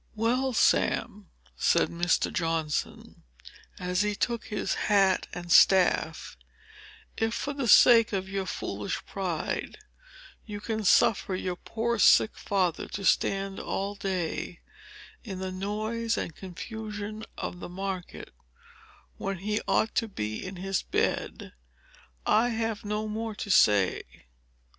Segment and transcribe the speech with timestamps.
[0.15, 2.33] "Well Sam," said Mr.
[2.33, 3.21] Johnson,
[3.77, 6.35] as he took his hat and staff,
[7.17, 9.77] "If, for the sake of your foolish pride,
[10.43, 14.61] you can suffer your poor sick father to stand all day
[15.23, 18.33] in the noise and confusion of the market,
[19.17, 21.53] when he ought to be in his bed,
[22.25, 24.01] I have no more to say.